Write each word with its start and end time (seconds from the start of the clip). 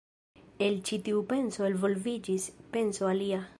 El 0.67 0.77
ĉi 0.89 0.99
tiu 1.09 1.21
penso 1.33 1.69
elvolviĝis 1.69 2.51
penso 2.79 3.15
alia. 3.15 3.43